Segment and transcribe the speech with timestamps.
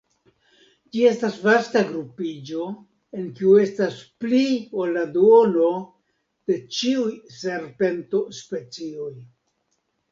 [0.95, 2.65] Ĝi estas vasta grupiĝo
[3.19, 4.41] en kiu estas pli
[4.81, 5.71] ol la duono
[6.49, 9.11] de ĉiuj serpento-specioj.